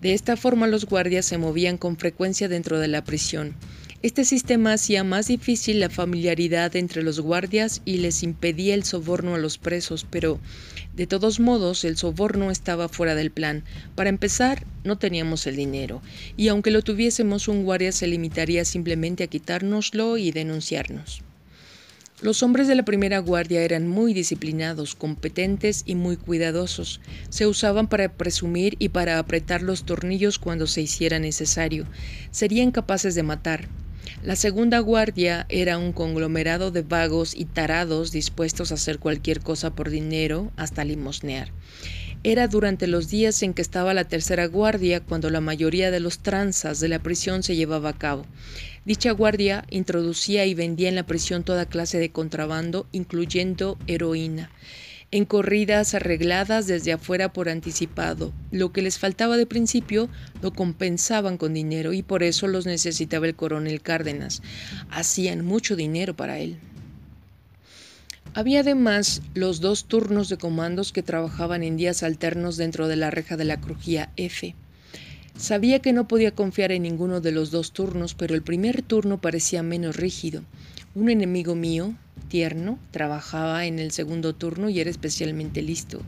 De 0.01 0.15
esta 0.15 0.37
forma 0.37 0.69
los 0.69 0.87
guardias 0.87 1.27
se 1.27 1.37
movían 1.37 1.79
con 1.79 1.97
frecuencia 1.97 2.47
dentro 2.47 2.79
de 2.79 2.87
la 2.87 3.03
prisión. 3.03 3.57
Este 4.01 4.25
sistema 4.25 4.75
hacía 4.75 5.03
más 5.03 5.27
difícil 5.27 5.81
la 5.81 5.91
familiaridad 5.91 6.77
entre 6.77 7.03
los 7.03 7.19
guardias 7.19 7.83
y 7.85 7.97
les 7.97 8.23
impedía 8.23 8.75
el 8.75 8.85
soborno 8.85 9.35
a 9.35 9.39
los 9.39 9.59
presos, 9.59 10.07
pero 10.09 10.39
de 10.95 11.09
todos 11.09 11.41
modos 11.41 11.83
el 11.83 11.97
soborno 11.97 12.53
estaba 12.53 12.89
fuera 12.89 13.17
del 13.17 13.33
plan. 13.33 13.65
Para 13.97 14.09
empezar, 14.09 14.65
no 14.85 14.99
teníamos 14.99 15.49
el 15.49 15.57
dinero, 15.57 16.01
y 16.37 16.47
aunque 16.47 16.71
lo 16.71 16.83
tuviésemos, 16.83 17.49
un 17.49 17.65
guardia 17.65 17.91
se 17.91 18.07
limitaría 18.07 18.65
simplemente 18.65 19.25
a 19.25 19.27
quitárnoslo 19.27 20.17
y 20.17 20.31
denunciarnos. 20.31 21.25
Los 22.21 22.45
hombres 22.45 22.69
de 22.69 22.77
la 22.77 22.85
primera 22.85 23.19
guardia 23.19 23.63
eran 23.63 23.89
muy 23.89 24.15
disciplinados, 24.15 24.95
competentes 24.95 25.83
y 25.87 25.97
muy 25.97 26.17
cuidadosos. 26.17 27.01
Se 27.31 27.49
usaban 27.49 27.89
para 27.89 28.13
presumir 28.13 28.77
y 28.79 28.91
para 28.91 29.19
apretar 29.19 29.63
los 29.63 29.85
tornillos 29.85 30.39
cuando 30.39 30.69
se 30.69 30.83
hiciera 30.83 31.19
necesario. 31.19 31.85
Serían 32.31 32.71
capaces 32.71 33.17
de 33.17 33.25
matar. 33.25 33.69
La 34.23 34.37
segunda 34.37 34.79
guardia 34.81 35.47
era 35.49 35.79
un 35.79 35.93
conglomerado 35.93 36.71
de 36.71 36.83
vagos 36.83 37.35
y 37.35 37.45
tarados 37.45 38.13
dispuestos 38.13 38.71
a 38.71 38.75
hacer 38.75 38.99
cualquier 38.99 39.41
cosa 39.41 39.75
por 39.75 39.91
dinero, 39.91 40.53
hasta 40.57 40.85
limosnear. 40.85 41.51
Era 42.25 42.49
durante 42.49 42.89
los 42.89 43.09
días 43.09 43.43
en 43.43 43.55
que 43.55 43.63
estaba 43.63 43.95
la 43.95 44.09
tercera 44.09 44.47
guardia 44.47 45.01
cuando 45.01 45.31
la 45.31 45.41
mayoría 45.41 45.93
de 45.93 46.01
los 46.01 46.19
tranzas 46.19 46.81
de 46.81 46.89
la 46.89 46.99
prisión 46.99 47.45
se 47.45 47.55
llevaba 47.55 47.91
a 47.91 47.99
cabo. 47.99 48.27
Dicha 48.85 49.13
guardia 49.13 49.65
introducía 49.71 50.45
y 50.45 50.55
vendía 50.55 50.89
en 50.89 50.97
la 50.97 51.07
prisión 51.07 51.45
toda 51.45 51.67
clase 51.67 51.99
de 51.99 52.11
contrabando, 52.11 52.89
incluyendo 52.91 53.79
heroína, 53.87 54.51
en 55.11 55.25
corridas 55.25 55.95
arregladas 55.95 56.67
desde 56.67 56.93
afuera 56.93 57.33
por 57.33 57.49
anticipado. 57.49 58.33
Lo 58.51 58.73
que 58.73 58.83
les 58.83 58.99
faltaba 58.99 59.37
de 59.37 59.47
principio 59.47 60.09
lo 60.43 60.53
compensaban 60.53 61.39
con 61.39 61.55
dinero 61.55 61.93
y 61.93 62.03
por 62.03 62.23
eso 62.23 62.47
los 62.47 62.67
necesitaba 62.67 63.27
el 63.27 63.35
coronel 63.35 63.81
Cárdenas. 63.81 64.43
Hacían 64.91 65.45
mucho 65.45 65.77
dinero 65.77 66.15
para 66.15 66.39
él. 66.39 66.59
Había 68.35 68.61
además 68.61 69.23
los 69.35 69.61
dos 69.61 69.87
turnos 69.87 70.29
de 70.29 70.37
comandos 70.37 70.93
que 70.93 71.03
trabajaban 71.03 71.63
en 71.63 71.77
días 71.77 72.03
alternos 72.03 72.57
dentro 72.57 72.87
de 72.87 72.97
la 72.97 73.11
reja 73.11 73.37
de 73.37 73.45
la 73.45 73.61
crujía 73.61 74.13
F. 74.17 74.55
Sabía 75.37 75.79
que 75.79 75.93
no 75.93 76.07
podía 76.07 76.33
confiar 76.33 76.73
en 76.73 76.83
ninguno 76.83 77.21
de 77.21 77.33
los 77.33 77.51
dos 77.51 77.73
turnos, 77.73 78.15
pero 78.15 78.35
el 78.35 78.43
primer 78.43 78.83
turno 78.83 79.21
parecía 79.21 79.63
menos 79.63 79.97
rígido. 79.97 80.43
Un 80.95 81.11
enemigo 81.11 81.55
mío, 81.55 81.95
tierno, 82.19 82.79
trabajaba 82.91 83.67
en 83.67 83.79
el 83.79 83.93
segundo 83.93 84.35
turno 84.35 84.69
y 84.69 84.81
era 84.81 84.91
especialmente 84.91 85.63
listo. 85.63 86.03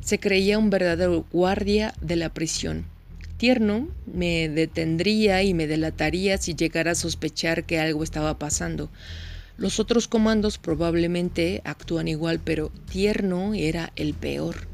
Se 0.00 0.18
creía 0.18 0.58
un 0.58 0.70
verdadero 0.70 1.24
guardia 1.32 1.94
de 2.00 2.16
la 2.16 2.28
prisión. 2.28 2.86
Tierno 3.36 3.88
me 4.06 4.48
detendría 4.48 5.42
y 5.42 5.54
me 5.54 5.66
delataría 5.66 6.38
si 6.38 6.54
llegara 6.54 6.92
a 6.92 6.94
sospechar 6.94 7.64
que 7.64 7.80
algo 7.80 8.04
estaba 8.04 8.38
pasando. 8.38 8.90
Los 9.56 9.78
otros 9.78 10.08
comandos 10.08 10.58
probablemente 10.58 11.62
actúan 11.64 12.08
igual, 12.08 12.40
pero 12.42 12.70
Tierno 12.90 13.54
era 13.54 13.92
el 13.96 14.14
peor. 14.14 14.66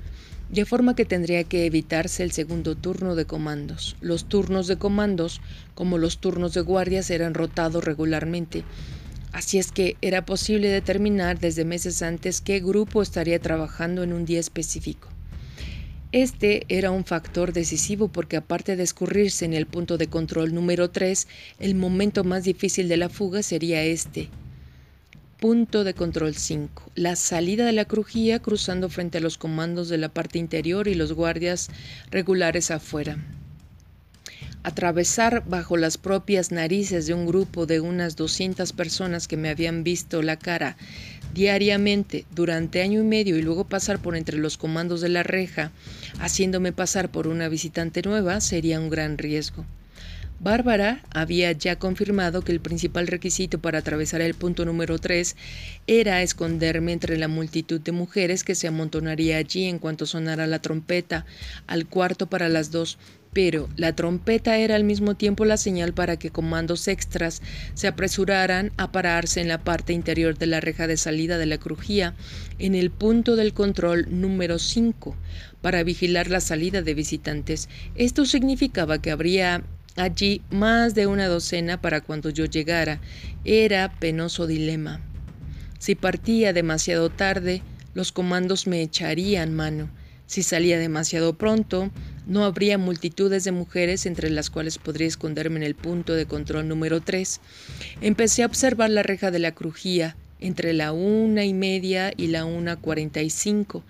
De 0.50 0.64
forma 0.64 0.96
que 0.96 1.04
tendría 1.04 1.44
que 1.44 1.66
evitarse 1.66 2.22
el 2.22 2.32
segundo 2.32 2.74
turno 2.76 3.14
de 3.14 3.24
comandos. 3.24 3.96
Los 4.00 4.24
turnos 4.24 4.66
de 4.66 4.78
comandos, 4.78 5.40
como 5.74 5.96
los 5.96 6.18
turnos 6.18 6.54
de 6.54 6.62
guardias, 6.62 7.10
eran 7.10 7.34
rotados 7.34 7.84
regularmente. 7.84 8.64
Así 9.32 9.58
es 9.58 9.70
que 9.72 9.96
era 10.00 10.24
posible 10.26 10.68
determinar 10.68 11.38
desde 11.38 11.64
meses 11.64 12.02
antes 12.02 12.40
qué 12.40 12.60
grupo 12.60 13.02
estaría 13.02 13.38
trabajando 13.40 14.02
en 14.02 14.12
un 14.12 14.24
día 14.24 14.40
específico. 14.40 15.08
Este 16.12 16.64
era 16.68 16.90
un 16.90 17.04
factor 17.04 17.52
decisivo 17.52 18.08
porque 18.08 18.36
aparte 18.36 18.74
de 18.74 18.82
escurrirse 18.82 19.44
en 19.44 19.54
el 19.54 19.66
punto 19.66 19.96
de 19.96 20.08
control 20.08 20.52
número 20.52 20.90
3, 20.90 21.28
el 21.60 21.76
momento 21.76 22.24
más 22.24 22.42
difícil 22.42 22.88
de 22.88 22.96
la 22.96 23.08
fuga 23.08 23.42
sería 23.44 23.84
este, 23.84 24.28
Punto 25.40 25.84
de 25.84 25.94
control 25.94 26.34
5. 26.34 26.92
La 26.96 27.16
salida 27.16 27.64
de 27.64 27.72
la 27.72 27.86
crujía 27.86 28.40
cruzando 28.40 28.90
frente 28.90 29.16
a 29.16 29.20
los 29.22 29.38
comandos 29.38 29.88
de 29.88 29.96
la 29.96 30.10
parte 30.10 30.38
interior 30.38 30.86
y 30.86 30.94
los 30.94 31.14
guardias 31.14 31.70
regulares 32.10 32.70
afuera. 32.70 33.16
Atravesar 34.62 35.42
bajo 35.46 35.76
las 35.76 35.96
propias 35.96 36.52
narices 36.52 37.06
de 37.06 37.14
un 37.14 37.26
grupo 37.26 37.64
de 37.64 37.80
unas 37.80 38.16
200 38.16 38.72
personas 38.74 39.26
que 39.26 39.38
me 39.38 39.48
habían 39.48 39.84
visto 39.84 40.20
la 40.22 40.36
cara 40.36 40.76
diariamente 41.32 42.26
durante 42.34 42.82
año 42.82 43.00
y 43.00 43.04
medio 43.04 43.38
y 43.38 43.42
luego 43.42 43.64
pasar 43.64 44.00
por 44.00 44.16
entre 44.16 44.36
los 44.36 44.58
comandos 44.58 45.00
de 45.00 45.08
la 45.08 45.22
reja, 45.22 45.72
haciéndome 46.18 46.72
pasar 46.72 47.10
por 47.10 47.26
una 47.26 47.48
visitante 47.48 48.02
nueva, 48.02 48.40
sería 48.40 48.80
un 48.80 48.90
gran 48.90 49.16
riesgo. 49.16 49.64
Bárbara 50.42 51.02
había 51.10 51.52
ya 51.52 51.78
confirmado 51.78 52.40
que 52.40 52.52
el 52.52 52.60
principal 52.60 53.06
requisito 53.06 53.58
para 53.58 53.80
atravesar 53.80 54.22
el 54.22 54.32
punto 54.32 54.64
número 54.64 54.98
3 54.98 55.36
era 55.86 56.22
esconderme 56.22 56.92
entre 56.92 57.18
la 57.18 57.28
multitud 57.28 57.78
de 57.78 57.92
mujeres 57.92 58.42
que 58.42 58.54
se 58.54 58.66
amontonaría 58.66 59.36
allí 59.36 59.66
en 59.66 59.78
cuanto 59.78 60.06
sonara 60.06 60.46
la 60.46 60.62
trompeta, 60.62 61.26
al 61.66 61.86
cuarto 61.86 62.26
para 62.30 62.48
las 62.48 62.70
dos, 62.70 62.96
pero 63.32 63.68
la 63.76 63.94
trompeta 63.94 64.58
era 64.58 64.76
al 64.76 64.84
mismo 64.84 65.14
tiempo 65.14 65.44
la 65.44 65.56
señal 65.56 65.92
para 65.94 66.18
que 66.18 66.30
comandos 66.30 66.88
extras 66.88 67.42
se 67.74 67.86
apresuraran 67.86 68.72
a 68.76 68.90
pararse 68.92 69.40
en 69.40 69.48
la 69.48 69.58
parte 69.58 69.92
interior 69.92 70.36
de 70.36 70.46
la 70.46 70.60
reja 70.60 70.86
de 70.86 70.96
salida 70.96 71.38
de 71.38 71.46
la 71.46 71.58
crujía, 71.58 72.14
en 72.58 72.74
el 72.74 72.90
punto 72.90 73.36
del 73.36 73.52
control 73.52 74.06
número 74.10 74.58
5, 74.58 75.16
para 75.60 75.82
vigilar 75.82 76.28
la 76.28 76.40
salida 76.40 76.82
de 76.82 76.94
visitantes. 76.94 77.68
Esto 77.94 78.24
significaba 78.24 79.00
que 79.00 79.10
habría 79.10 79.62
Allí 79.96 80.40
más 80.50 80.94
de 80.94 81.06
una 81.06 81.26
docena 81.26 81.80
para 81.80 82.00
cuando 82.00 82.30
yo 82.30 82.44
llegara. 82.44 83.00
Era 83.44 83.90
penoso 83.98 84.46
dilema. 84.46 85.00
Si 85.78 85.94
partía 85.94 86.52
demasiado 86.52 87.10
tarde, 87.10 87.62
los 87.94 88.12
comandos 88.12 88.66
me 88.66 88.82
echarían 88.82 89.54
mano. 89.54 89.90
Si 90.26 90.42
salía 90.42 90.78
demasiado 90.78 91.36
pronto, 91.36 91.90
no 92.26 92.44
habría 92.44 92.78
multitudes 92.78 93.44
de 93.44 93.52
mujeres 93.52 94.06
entre 94.06 94.30
las 94.30 94.50
cuales 94.50 94.78
podría 94.78 95.08
esconderme 95.08 95.56
en 95.56 95.62
el 95.64 95.74
punto 95.74 96.14
de 96.14 96.26
control 96.26 96.68
número 96.68 97.00
3. 97.00 97.40
Empecé 98.00 98.42
a 98.42 98.46
observar 98.46 98.90
la 98.90 99.02
reja 99.02 99.30
de 99.30 99.38
la 99.38 99.52
crujía 99.52 100.16
entre 100.40 100.72
la 100.72 100.92
una 100.92 101.44
y 101.44 101.54
media 101.54 102.12
y 102.16 102.28
la 102.28 102.44
una 102.44 102.76
cuarenta 102.76 103.22
y 103.22 103.30
cinco. 103.30 103.84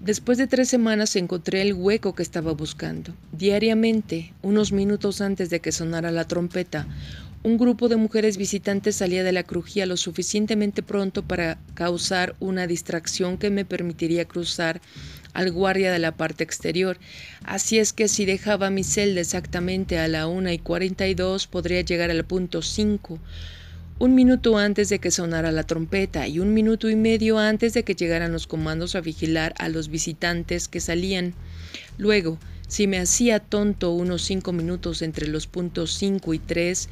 Después 0.00 0.38
de 0.38 0.46
tres 0.46 0.68
semanas 0.68 1.16
encontré 1.16 1.60
el 1.60 1.74
hueco 1.74 2.14
que 2.14 2.22
estaba 2.22 2.52
buscando. 2.52 3.14
Diariamente, 3.32 4.32
unos 4.42 4.70
minutos 4.70 5.20
antes 5.20 5.50
de 5.50 5.58
que 5.58 5.72
sonara 5.72 6.12
la 6.12 6.24
trompeta, 6.24 6.86
un 7.42 7.56
grupo 7.56 7.88
de 7.88 7.96
mujeres 7.96 8.36
visitantes 8.36 8.96
salía 8.96 9.24
de 9.24 9.32
la 9.32 9.42
crujía 9.42 9.86
lo 9.86 9.96
suficientemente 9.96 10.82
pronto 10.82 11.22
para 11.22 11.58
causar 11.74 12.36
una 12.38 12.66
distracción 12.66 13.38
que 13.38 13.50
me 13.50 13.64
permitiría 13.64 14.24
cruzar 14.24 14.80
al 15.34 15.52
guardia 15.52 15.92
de 15.92 15.98
la 15.98 16.12
parte 16.12 16.44
exterior. 16.44 16.98
Así 17.44 17.78
es 17.78 17.92
que 17.92 18.08
si 18.08 18.24
dejaba 18.24 18.70
mi 18.70 18.84
celda 18.84 19.20
exactamente 19.20 19.98
a 19.98 20.08
la 20.08 20.26
una 20.26 20.52
y 20.52 20.58
cuarenta 20.58 21.06
y 21.06 21.14
dos, 21.14 21.46
podría 21.46 21.80
llegar 21.82 22.10
al 22.10 22.24
punto 22.24 22.62
cinco 22.62 23.18
un 24.00 24.14
minuto 24.14 24.56
antes 24.56 24.88
de 24.90 25.00
que 25.00 25.10
sonara 25.10 25.50
la 25.50 25.64
trompeta 25.64 26.28
y 26.28 26.38
un 26.38 26.54
minuto 26.54 26.88
y 26.88 26.94
medio 26.94 27.38
antes 27.38 27.74
de 27.74 27.82
que 27.82 27.96
llegaran 27.96 28.30
los 28.30 28.46
comandos 28.46 28.94
a 28.94 29.00
vigilar 29.00 29.54
a 29.58 29.68
los 29.68 29.88
visitantes 29.88 30.68
que 30.68 30.78
salían. 30.78 31.34
Luego, 31.96 32.38
si 32.68 32.86
me 32.86 32.98
hacía 32.98 33.40
tonto 33.40 33.90
unos 33.90 34.22
cinco 34.22 34.52
minutos 34.52 35.02
entre 35.02 35.26
los 35.26 35.48
puntos 35.48 35.94
cinco 35.94 36.32
y 36.32 36.38
tres, 36.38 36.88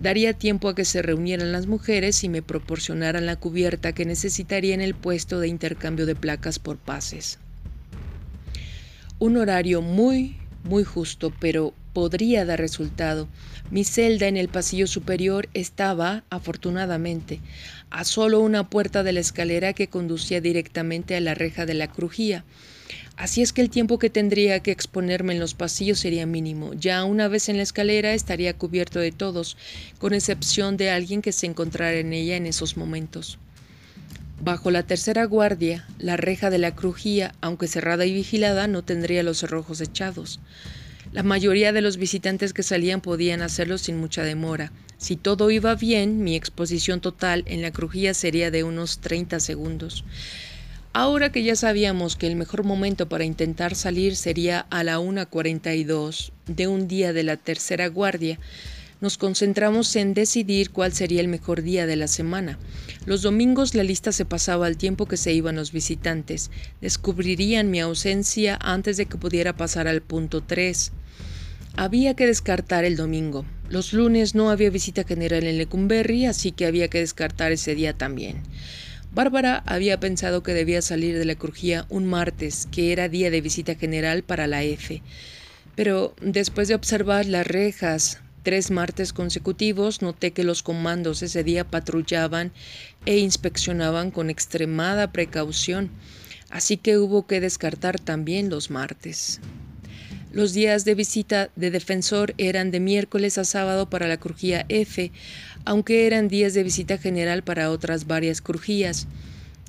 daría 0.00 0.32
tiempo 0.32 0.70
a 0.70 0.74
que 0.74 0.86
se 0.86 1.02
reunieran 1.02 1.52
las 1.52 1.66
mujeres 1.66 2.24
y 2.24 2.30
me 2.30 2.40
proporcionaran 2.40 3.26
la 3.26 3.36
cubierta 3.36 3.92
que 3.92 4.06
necesitaría 4.06 4.72
en 4.72 4.80
el 4.80 4.94
puesto 4.94 5.40
de 5.40 5.48
intercambio 5.48 6.06
de 6.06 6.14
placas 6.14 6.58
por 6.58 6.78
pases. 6.78 7.38
Un 9.20 9.36
horario 9.36 9.82
muy, 9.82 10.34
muy 10.64 10.82
justo, 10.82 11.30
pero 11.40 11.74
podría 11.92 12.46
dar 12.46 12.58
resultado. 12.58 13.28
Mi 13.70 13.84
celda 13.84 14.28
en 14.28 14.38
el 14.38 14.48
pasillo 14.48 14.86
superior 14.86 15.50
estaba, 15.52 16.24
afortunadamente, 16.30 17.40
a 17.90 18.04
solo 18.04 18.40
una 18.40 18.70
puerta 18.70 19.02
de 19.02 19.12
la 19.12 19.20
escalera 19.20 19.74
que 19.74 19.88
conducía 19.88 20.40
directamente 20.40 21.16
a 21.16 21.20
la 21.20 21.34
reja 21.34 21.66
de 21.66 21.74
la 21.74 21.88
crujía. 21.92 22.46
Así 23.16 23.42
es 23.42 23.52
que 23.52 23.60
el 23.60 23.68
tiempo 23.68 23.98
que 23.98 24.08
tendría 24.08 24.60
que 24.60 24.70
exponerme 24.70 25.34
en 25.34 25.40
los 25.40 25.52
pasillos 25.52 25.98
sería 25.98 26.24
mínimo. 26.24 26.72
Ya 26.72 27.04
una 27.04 27.28
vez 27.28 27.50
en 27.50 27.58
la 27.58 27.62
escalera 27.62 28.14
estaría 28.14 28.56
cubierto 28.56 29.00
de 29.00 29.12
todos, 29.12 29.58
con 29.98 30.14
excepción 30.14 30.78
de 30.78 30.88
alguien 30.88 31.20
que 31.20 31.32
se 31.32 31.44
encontrara 31.44 31.98
en 31.98 32.14
ella 32.14 32.36
en 32.36 32.46
esos 32.46 32.78
momentos. 32.78 33.38
Bajo 34.42 34.70
la 34.70 34.82
tercera 34.82 35.24
guardia, 35.24 35.86
la 35.98 36.16
reja 36.16 36.48
de 36.48 36.56
la 36.56 36.74
crujía, 36.74 37.34
aunque 37.42 37.68
cerrada 37.68 38.06
y 38.06 38.14
vigilada, 38.14 38.66
no 38.68 38.82
tendría 38.82 39.22
los 39.22 39.38
cerrojos 39.38 39.82
echados. 39.82 40.40
La 41.12 41.22
mayoría 41.22 41.72
de 41.72 41.82
los 41.82 41.98
visitantes 41.98 42.54
que 42.54 42.62
salían 42.62 43.02
podían 43.02 43.42
hacerlo 43.42 43.76
sin 43.76 43.98
mucha 43.98 44.22
demora. 44.22 44.72
Si 44.96 45.16
todo 45.16 45.50
iba 45.50 45.74
bien, 45.74 46.24
mi 46.24 46.36
exposición 46.36 47.02
total 47.02 47.44
en 47.46 47.60
la 47.60 47.70
crujía 47.70 48.14
sería 48.14 48.50
de 48.50 48.64
unos 48.64 49.00
30 49.00 49.40
segundos. 49.40 50.04
Ahora 50.94 51.30
que 51.32 51.42
ya 51.42 51.54
sabíamos 51.54 52.16
que 52.16 52.26
el 52.26 52.36
mejor 52.36 52.64
momento 52.64 53.08
para 53.10 53.24
intentar 53.24 53.74
salir 53.74 54.16
sería 54.16 54.66
a 54.70 54.82
la 54.84 55.00
1.42 55.00 56.32
de 56.46 56.66
un 56.66 56.88
día 56.88 57.12
de 57.12 57.24
la 57.24 57.36
tercera 57.36 57.88
guardia, 57.88 58.38
nos 59.00 59.16
concentramos 59.16 59.96
en 59.96 60.14
decidir 60.14 60.70
cuál 60.70 60.92
sería 60.92 61.20
el 61.20 61.28
mejor 61.28 61.62
día 61.62 61.86
de 61.86 61.96
la 61.96 62.06
semana. 62.06 62.58
Los 63.06 63.22
domingos 63.22 63.74
la 63.74 63.82
lista 63.82 64.12
se 64.12 64.24
pasaba 64.24 64.66
al 64.66 64.76
tiempo 64.76 65.06
que 65.06 65.16
se 65.16 65.32
iban 65.32 65.56
los 65.56 65.72
visitantes. 65.72 66.50
Descubrirían 66.80 67.70
mi 67.70 67.80
ausencia 67.80 68.58
antes 68.60 68.96
de 68.96 69.06
que 69.06 69.16
pudiera 69.16 69.56
pasar 69.56 69.88
al 69.88 70.02
punto 70.02 70.42
3. 70.42 70.92
Había 71.76 72.14
que 72.14 72.26
descartar 72.26 72.84
el 72.84 72.96
domingo. 72.96 73.46
Los 73.68 73.92
lunes 73.92 74.34
no 74.34 74.50
había 74.50 74.70
visita 74.70 75.04
general 75.04 75.44
en 75.44 75.56
Lecumberri, 75.56 76.26
así 76.26 76.52
que 76.52 76.66
había 76.66 76.88
que 76.88 76.98
descartar 76.98 77.52
ese 77.52 77.74
día 77.74 77.94
también. 77.94 78.42
Bárbara 79.12 79.62
había 79.66 79.98
pensado 79.98 80.42
que 80.42 80.54
debía 80.54 80.82
salir 80.82 81.18
de 81.18 81.24
la 81.24 81.34
crujía 81.34 81.86
un 81.88 82.06
martes, 82.06 82.68
que 82.70 82.92
era 82.92 83.08
día 83.08 83.30
de 83.30 83.40
visita 83.40 83.74
general 83.74 84.22
para 84.22 84.46
la 84.46 84.62
F. 84.62 85.02
Pero 85.74 86.14
después 86.20 86.68
de 86.68 86.74
observar 86.74 87.26
las 87.26 87.46
rejas 87.46 88.20
tres 88.42 88.70
martes 88.70 89.12
consecutivos, 89.12 90.02
noté 90.02 90.32
que 90.32 90.44
los 90.44 90.62
comandos 90.62 91.22
ese 91.22 91.44
día 91.44 91.64
patrullaban 91.64 92.52
e 93.06 93.18
inspeccionaban 93.18 94.10
con 94.10 94.30
extremada 94.30 95.12
precaución, 95.12 95.90
así 96.50 96.76
que 96.76 96.98
hubo 96.98 97.26
que 97.26 97.40
descartar 97.40 97.98
también 98.00 98.50
los 98.50 98.70
martes. 98.70 99.40
Los 100.32 100.52
días 100.52 100.84
de 100.84 100.94
visita 100.94 101.50
de 101.56 101.72
defensor 101.72 102.34
eran 102.38 102.70
de 102.70 102.78
miércoles 102.78 103.36
a 103.36 103.44
sábado 103.44 103.90
para 103.90 104.06
la 104.06 104.18
crujía 104.18 104.64
F, 104.68 105.10
aunque 105.64 106.06
eran 106.06 106.28
días 106.28 106.54
de 106.54 106.62
visita 106.62 106.98
general 106.98 107.42
para 107.42 107.70
otras 107.70 108.06
varias 108.06 108.40
crujías. 108.40 109.08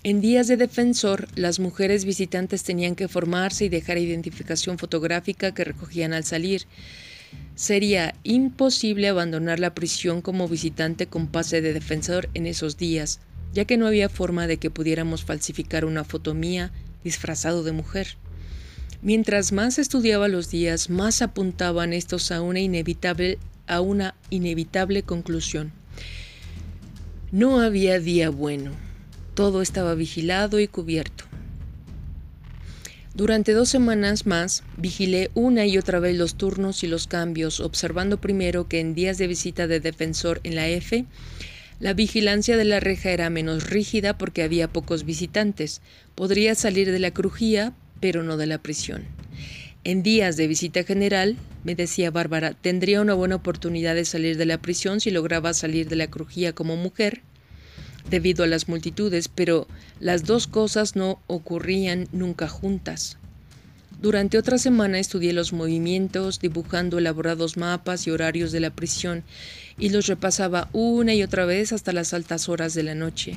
En 0.03 0.21
días 0.21 0.47
de 0.47 0.57
defensor, 0.57 1.27
las 1.35 1.59
mujeres 1.59 2.05
visitantes 2.05 2.63
tenían 2.63 2.95
que 2.95 3.07
formarse 3.07 3.65
y 3.65 3.69
dejar 3.69 3.97
identificación 3.97 4.77
fotográfica 4.77 5.53
que 5.53 5.63
recogían 5.63 6.13
al 6.13 6.25
salir. 6.25 6.67
Sería 7.55 8.15
imposible 8.23 9.07
abandonar 9.07 9.59
la 9.59 9.75
prisión 9.75 10.21
como 10.21 10.47
visitante 10.47 11.07
con 11.07 11.27
pase 11.27 11.61
de 11.61 11.73
defensor 11.73 12.29
en 12.33 12.45
esos 12.45 12.77
días, 12.77 13.19
ya 13.53 13.65
que 13.65 13.77
no 13.77 13.87
había 13.87 14.09
forma 14.09 14.47
de 14.47 14.57
que 14.57 14.69
pudiéramos 14.69 15.23
falsificar 15.23 15.85
una 15.85 16.03
foto 16.03 16.33
mía 16.33 16.71
disfrazado 17.03 17.63
de 17.63 17.71
mujer. 17.71 18.17
Mientras 19.01 19.51
más 19.51 19.79
estudiaba 19.79 20.27
los 20.27 20.51
días, 20.51 20.89
más 20.89 21.21
apuntaban 21.21 21.91
estos 21.91 22.31
a 22.31 22.41
una 22.41 22.59
inevitable, 22.59 23.39
a 23.67 23.81
una 23.81 24.15
inevitable 24.29 25.03
conclusión. 25.03 25.71
No 27.31 27.61
había 27.61 27.99
día 27.99 28.29
bueno. 28.29 28.71
Todo 29.33 29.61
estaba 29.61 29.95
vigilado 29.95 30.59
y 30.59 30.67
cubierto. 30.67 31.30
Durante 33.13 33.51
dos 33.51 33.67
semanas 33.67 34.25
más 34.25 34.63
vigilé 34.77 35.31
una 35.33 35.65
y 35.65 35.77
otra 35.77 35.99
vez 35.99 36.17
los 36.17 36.35
turnos 36.35 36.81
y 36.83 36.87
los 36.87 37.07
cambios, 37.07 37.59
observando 37.59 38.21
primero 38.21 38.69
que 38.69 38.79
en 38.79 38.95
días 38.95 39.17
de 39.17 39.27
visita 39.27 39.67
de 39.67 39.81
defensor 39.81 40.39
en 40.43 40.55
la 40.55 40.69
F, 40.69 41.05
la 41.81 41.93
vigilancia 41.93 42.55
de 42.55 42.63
la 42.63 42.79
reja 42.79 43.11
era 43.11 43.29
menos 43.29 43.69
rígida 43.69 44.17
porque 44.17 44.43
había 44.43 44.69
pocos 44.69 45.03
visitantes. 45.03 45.81
Podría 46.15 46.55
salir 46.55 46.89
de 46.89 46.99
la 46.99 47.11
crujía, 47.11 47.73
pero 47.99 48.23
no 48.23 48.37
de 48.37 48.45
la 48.45 48.59
prisión. 48.59 49.03
En 49.83 50.03
días 50.03 50.37
de 50.37 50.47
visita 50.47 50.83
general, 50.83 51.37
me 51.63 51.75
decía 51.75 52.11
Bárbara, 52.11 52.53
tendría 52.53 53.01
una 53.01 53.15
buena 53.15 53.35
oportunidad 53.35 53.95
de 53.95 54.05
salir 54.05 54.37
de 54.37 54.45
la 54.45 54.61
prisión 54.61 55.01
si 55.01 55.11
lograba 55.11 55.53
salir 55.53 55.89
de 55.89 55.95
la 55.95 56.07
crujía 56.07 56.53
como 56.53 56.77
mujer, 56.77 57.23
debido 58.09 58.43
a 58.43 58.47
las 58.47 58.67
multitudes, 58.67 59.27
pero 59.27 59.67
las 59.99 60.23
dos 60.25 60.47
cosas 60.47 60.95
no 60.95 61.19
ocurrían 61.27 62.07
nunca 62.11 62.47
juntas. 62.47 63.17
Durante 64.01 64.37
otra 64.37 64.57
semana 64.57 64.97
estudié 64.97 65.31
los 65.31 65.53
movimientos, 65.53 66.39
dibujando 66.39 66.97
elaborados 66.97 67.55
mapas 67.57 68.07
y 68.07 68.11
horarios 68.11 68.51
de 68.51 68.59
la 68.59 68.71
prisión, 68.71 69.23
y 69.77 69.89
los 69.89 70.07
repasaba 70.07 70.69
una 70.73 71.13
y 71.13 71.21
otra 71.21 71.45
vez 71.45 71.71
hasta 71.71 71.93
las 71.93 72.13
altas 72.13 72.49
horas 72.49 72.73
de 72.73 72.83
la 72.83 72.95
noche. 72.95 73.35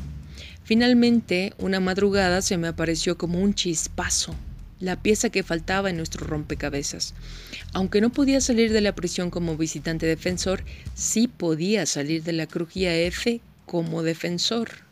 Finalmente, 0.65 1.53
una 1.59 1.81
madrugada 1.81 2.41
se 2.41 2.57
me 2.57 2.69
apareció 2.69 3.19
como 3.19 3.41
un 3.41 3.55
chispazo 3.55 4.35
la 4.81 5.01
pieza 5.01 5.31
que 5.31 5.43
faltaba 5.43 5.91
en 5.91 5.97
nuestro 5.97 6.27
rompecabezas. 6.27 7.15
Aunque 7.73 8.01
no 8.01 8.11
podía 8.11 8.41
salir 8.41 8.73
de 8.73 8.81
la 8.81 8.95
prisión 8.95 9.31
como 9.31 9.57
visitante 9.57 10.07
defensor, 10.07 10.65
sí 10.95 11.29
podía 11.29 11.87
salir 11.87 12.23
de 12.23 12.33
la 12.33 12.47
crujía 12.47 12.95
F 12.95 13.41
como 13.67 14.03
defensor. 14.03 14.85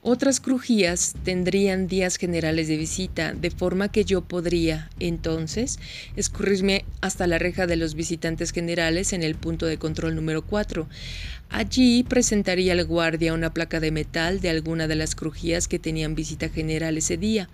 Otras 0.00 0.38
crujías 0.38 1.14
tendrían 1.24 1.88
días 1.88 2.16
generales 2.16 2.68
de 2.68 2.76
visita, 2.76 3.34
de 3.34 3.50
forma 3.50 3.90
que 3.90 4.04
yo 4.04 4.22
podría, 4.22 4.88
entonces, 5.00 5.80
escurrirme 6.14 6.84
hasta 7.00 7.26
la 7.26 7.38
reja 7.38 7.66
de 7.66 7.74
los 7.74 7.94
visitantes 7.94 8.52
generales 8.52 9.12
en 9.12 9.24
el 9.24 9.34
punto 9.34 9.66
de 9.66 9.76
control 9.76 10.14
número 10.14 10.42
4. 10.42 10.88
Allí 11.50 12.04
presentaría 12.04 12.74
al 12.74 12.84
guardia 12.84 13.34
una 13.34 13.52
placa 13.52 13.80
de 13.80 13.90
metal 13.90 14.40
de 14.40 14.50
alguna 14.50 14.86
de 14.86 14.94
las 14.94 15.16
crujías 15.16 15.66
que 15.66 15.80
tenían 15.80 16.14
visita 16.14 16.48
general 16.48 16.96
ese 16.96 17.16
día. 17.16 17.50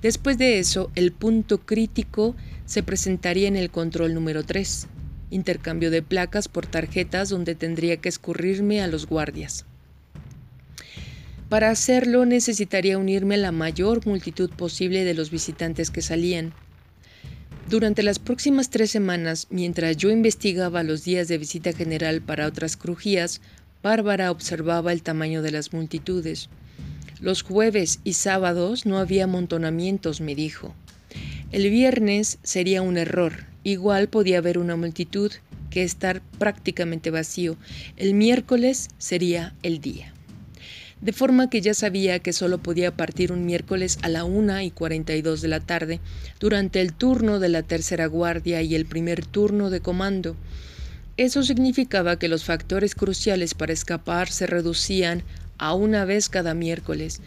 Después 0.00 0.38
de 0.38 0.60
eso, 0.60 0.92
el 0.94 1.10
punto 1.10 1.58
crítico 1.58 2.36
se 2.64 2.84
presentaría 2.84 3.48
en 3.48 3.56
el 3.56 3.70
control 3.70 4.14
número 4.14 4.44
3, 4.44 4.86
intercambio 5.30 5.90
de 5.90 6.02
placas 6.02 6.48
por 6.48 6.66
tarjetas 6.66 7.28
donde 7.28 7.54
tendría 7.54 7.96
que 7.98 8.08
escurrirme 8.08 8.80
a 8.82 8.86
los 8.86 9.06
guardias. 9.06 9.64
Para 11.48 11.70
hacerlo 11.70 12.26
necesitaría 12.26 12.98
unirme 12.98 13.36
a 13.36 13.38
la 13.38 13.52
mayor 13.52 14.06
multitud 14.06 14.50
posible 14.50 15.04
de 15.04 15.14
los 15.14 15.30
visitantes 15.30 15.90
que 15.90 16.02
salían. 16.02 16.52
Durante 17.70 18.02
las 18.02 18.18
próximas 18.18 18.70
tres 18.70 18.90
semanas, 18.90 19.46
mientras 19.50 19.96
yo 19.96 20.10
investigaba 20.10 20.82
los 20.82 21.04
días 21.04 21.28
de 21.28 21.38
visita 21.38 21.72
general 21.72 22.20
para 22.20 22.46
otras 22.46 22.76
crujías, 22.76 23.40
Bárbara 23.82 24.30
observaba 24.30 24.92
el 24.92 25.02
tamaño 25.02 25.40
de 25.40 25.52
las 25.52 25.72
multitudes. 25.72 26.48
Los 27.20 27.42
jueves 27.42 28.00
y 28.04 28.12
sábados 28.14 28.86
no 28.86 28.98
había 28.98 29.24
amontonamientos, 29.24 30.20
me 30.20 30.34
dijo. 30.34 30.74
El 31.50 31.70
viernes 31.70 32.38
sería 32.42 32.82
un 32.82 32.98
error. 32.98 33.46
Igual 33.68 34.08
podía 34.08 34.38
haber 34.38 34.56
una 34.56 34.76
multitud 34.76 35.30
que 35.68 35.82
estar 35.82 36.22
prácticamente 36.38 37.10
vacío. 37.10 37.58
El 37.98 38.14
miércoles 38.14 38.88
sería 38.96 39.54
el 39.62 39.82
día 39.82 40.14
de 41.02 41.12
forma 41.12 41.50
que 41.50 41.60
ya 41.60 41.74
sabía 41.74 42.18
que 42.18 42.32
solo 42.32 42.58
podía 42.58 42.96
partir 42.96 43.30
un 43.30 43.44
miércoles 43.44 43.98
a 44.00 44.08
la 44.08 44.24
una 44.24 44.64
y 44.64 44.70
cuarenta 44.70 45.14
y 45.14 45.22
dos 45.22 45.42
de 45.42 45.48
la 45.48 45.60
tarde, 45.60 46.00
durante 46.40 46.80
el 46.80 46.92
turno 46.94 47.38
de 47.38 47.50
la 47.50 47.62
tercera 47.62 48.06
guardia 48.06 48.62
y 48.62 48.74
el 48.74 48.84
primer 48.84 49.24
turno 49.24 49.68
de 49.70 49.80
comando. 49.80 50.34
Eso 51.18 51.44
significaba 51.44 52.18
que 52.18 52.26
los 52.26 52.44
factores 52.44 52.96
cruciales 52.96 53.52
para 53.54 53.74
escapar 53.74 54.30
se 54.30 54.48
reducían 54.48 55.22
a 55.58 55.74
una 55.74 56.04
vez 56.04 56.28
cada 56.28 56.54
miércoles, 56.54 57.20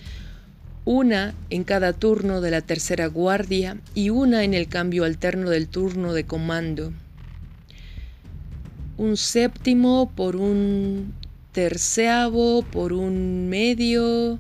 una 0.86 1.36
en 1.50 1.64
cada 1.64 1.94
turno 1.94 2.42
de 2.42 2.52
la 2.52 2.62
tercera 2.62 3.08
guardia 3.08 3.78
y 3.94 4.10
una 4.10 4.44
en 4.44 4.54
el 4.54 4.68
cambio 4.68 5.04
alterno 5.04 5.50
del 5.50 5.68
turno 5.68 6.14
de 6.14 6.26
comando. 6.26 6.92
Un 8.98 9.18
séptimo 9.18 10.12
por 10.16 10.36
un 10.36 11.14
terceavo 11.52 12.64
por 12.64 12.94
un 12.94 13.50
medio. 13.50 14.40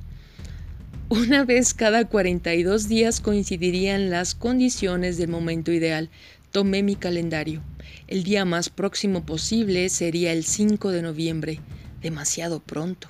Una 1.09 1.43
vez 1.43 1.73
cada 1.73 2.05
42 2.05 2.87
días 2.87 3.19
coincidirían 3.19 4.09
las 4.09 4.33
condiciones 4.33 5.17
del 5.17 5.29
momento 5.29 5.71
ideal. 5.71 6.09
Tomé 6.51 6.83
mi 6.83 6.95
calendario. 6.95 7.61
El 8.07 8.23
día 8.23 8.45
más 8.45 8.69
próximo 8.69 9.25
posible 9.25 9.89
sería 9.89 10.31
el 10.33 10.43
5 10.43 10.91
de 10.91 11.01
noviembre. 11.01 11.59
Demasiado 12.01 12.59
pronto. 12.59 13.09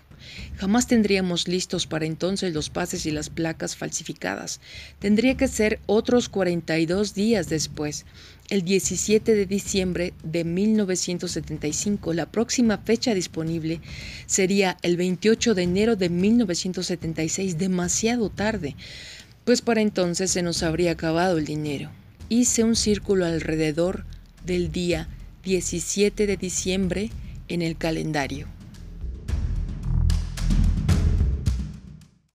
Jamás 0.57 0.88
tendríamos 0.88 1.47
listos 1.47 1.88
para 1.88 2.05
entonces 2.05 2.53
los 2.53 2.69
pases 2.69 3.05
y 3.05 3.12
las 3.12 3.29
placas 3.29 3.75
falsificadas. 3.75 4.62
Tendría 4.99 5.36
que 5.38 5.47
ser 5.47 5.79
otros 5.86 6.29
42 6.29 7.13
días 7.13 7.49
después, 7.49 8.05
el 8.49 8.63
17 8.63 9.34
de 9.34 9.45
diciembre 9.45 10.13
de 10.23 10.43
1975. 10.43 12.13
La 12.13 12.25
próxima 12.25 12.77
fecha 12.77 13.13
disponible 13.13 13.81
sería 14.25 14.77
el 14.81 14.97
28 14.97 15.55
de 15.55 15.63
enero 15.63 15.95
de 15.95 16.10
1976, 16.10 17.57
demasiado 17.57 18.29
tarde, 18.29 18.75
pues 19.45 19.62
para 19.62 19.81
entonces 19.81 20.31
se 20.31 20.41
nos 20.41 20.63
habría 20.63 20.91
acabado 20.91 21.38
el 21.38 21.45
dinero. 21.45 21.89
Hice 22.29 22.63
un 22.63 22.75
círculo 22.75 23.25
alrededor 23.25 24.05
del 24.45 24.71
día 24.71 25.07
17 25.43 26.27
de 26.27 26.38
diciembre 26.38 27.10
en 27.47 27.62
el 27.62 27.77
calendario. 27.77 28.47